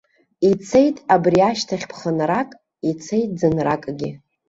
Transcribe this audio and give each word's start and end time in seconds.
Ицеит 0.49 0.97
абри 1.13 1.39
ашьҭахь 1.49 1.85
ԥхынрак, 1.91 2.49
ицеит 2.89 3.29
ӡынракгьы. 3.39 4.11